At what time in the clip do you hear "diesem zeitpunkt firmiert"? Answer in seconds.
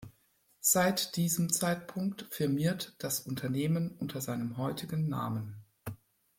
1.15-2.95